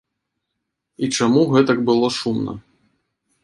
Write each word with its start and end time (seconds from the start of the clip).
І 1.05 1.11
чаму 1.19 1.45
гэтак 1.53 1.85
было 1.93 2.07
шумна. 2.19 2.53